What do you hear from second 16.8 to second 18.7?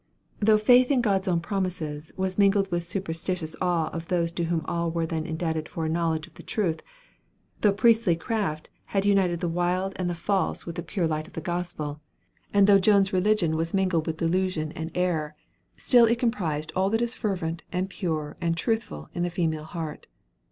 that is fervent, and pure, and